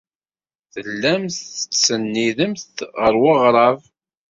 Tellamt 0.73 1.37
tettsennidemt 1.57 2.77
ɣer 2.99 3.13
weɣrab. 3.21 3.79